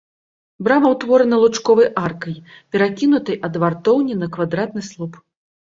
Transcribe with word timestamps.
Брама 0.67 0.87
ўтворана 0.93 1.39
лучковай 1.43 1.89
аркай, 2.05 2.35
перакінутай 2.77 3.35
ад 3.51 3.61
вартоўні 3.67 4.13
на 4.25 4.33
квадратны 4.39 4.81
слуп. 4.91 5.25